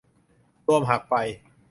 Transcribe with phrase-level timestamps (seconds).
[0.67, 1.15] รวมหักไป